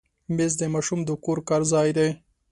مېز 0.35 0.53
د 0.59 0.63
ماشوم 0.73 0.99
د 1.05 1.09
کور 1.25 1.37
کار 1.49 1.61
ځای 1.71 1.89
دی. 1.97 2.09